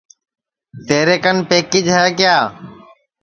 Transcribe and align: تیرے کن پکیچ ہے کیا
تیرے 0.87 1.15
کن 1.23 1.37
پکیچ 1.47 1.87
ہے 1.95 2.05
کیا 2.17 2.35